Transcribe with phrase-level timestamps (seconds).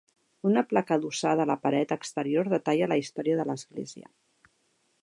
[0.51, 4.11] Una placa adossada a la paret exterior detalla la història de l'església.